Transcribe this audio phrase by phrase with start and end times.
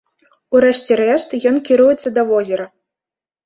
[0.55, 2.69] У рэшце рэшт, ён кіруецца да возера.